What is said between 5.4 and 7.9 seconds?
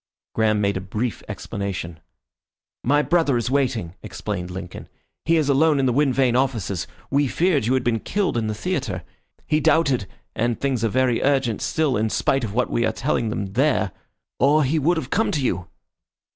alone in the wind vane offices. We feared you had